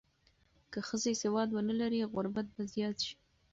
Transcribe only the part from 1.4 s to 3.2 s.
ونه لري، غربت به زیات شي.